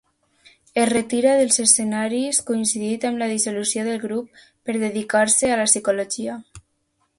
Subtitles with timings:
[0.83, 6.43] Es retira dels escenaris coincidint amb la dissolució del grup per dedicar-se a la psicologia.